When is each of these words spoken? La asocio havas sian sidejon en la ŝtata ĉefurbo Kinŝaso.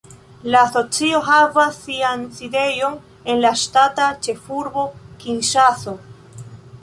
La 0.53 0.61
asocio 0.67 1.19
havas 1.27 1.75
sian 1.81 2.23
sidejon 2.37 2.97
en 3.33 3.43
la 3.45 3.51
ŝtata 3.65 4.07
ĉefurbo 4.29 4.87
Kinŝaso. 5.25 5.95